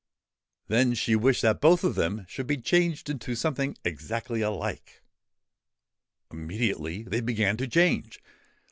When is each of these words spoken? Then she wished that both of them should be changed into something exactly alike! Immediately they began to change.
Then 0.67 0.95
she 0.95 1.15
wished 1.15 1.43
that 1.43 1.61
both 1.61 1.83
of 1.83 1.93
them 1.93 2.25
should 2.27 2.47
be 2.47 2.57
changed 2.57 3.07
into 3.07 3.35
something 3.35 3.77
exactly 3.85 4.41
alike! 4.41 5.03
Immediately 6.31 7.03
they 7.03 7.21
began 7.21 7.55
to 7.57 7.67
change. 7.67 8.19